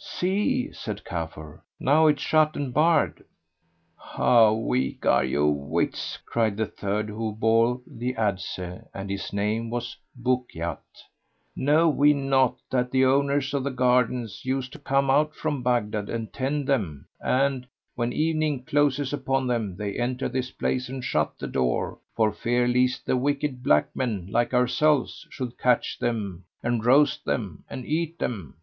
''"See," 0.18 0.72
said 0.72 1.04
Kafur, 1.04 1.60
"now 1.78 2.06
it 2.06 2.16
is 2.16 2.22
shut 2.22 2.56
and 2.56 2.72
barred." 2.72 3.22
"How 3.98 4.54
weak 4.54 5.04
are 5.04 5.22
your 5.26 5.52
wits!" 5.52 6.16
cried 6.24 6.56
the 6.56 6.64
third 6.64 7.10
who 7.10 7.34
bore 7.36 7.82
the 7.86 8.14
adze 8.14 8.58
and 8.94 9.10
his 9.10 9.34
name 9.34 9.68
was 9.68 9.98
Bukhayt,[FN#87] 10.18 10.78
"know 11.56 12.02
ye 12.02 12.14
not 12.14 12.56
that 12.70 12.90
the 12.90 13.04
owners 13.04 13.52
of 13.52 13.62
the 13.62 13.70
gardens 13.70 14.42
use 14.42 14.70
to 14.70 14.78
come 14.78 15.10
out 15.10 15.34
from 15.34 15.62
Baghdad 15.62 16.08
and 16.08 16.32
tend 16.32 16.66
them; 16.66 17.06
and, 17.20 17.66
when 17.94 18.10
evening 18.14 18.64
closes 18.64 19.12
upon 19.12 19.48
them, 19.48 19.76
they 19.76 19.98
enter 19.98 20.30
this 20.30 20.50
place 20.50 20.88
and 20.88 21.04
shut 21.04 21.38
the 21.38 21.46
door, 21.46 21.98
for 22.16 22.32
fear 22.32 22.66
lest 22.66 23.04
the 23.04 23.18
wicked 23.18 23.62
blackmen, 23.62 24.28
like 24.30 24.54
ourselves, 24.54 25.26
should 25.28 25.58
catch 25.58 25.98
them; 25.98 26.44
and 26.62 26.86
roast 26.86 27.28
'em 27.28 27.64
and 27.68 27.84
eat 27.84 28.16
'em." 28.22 28.56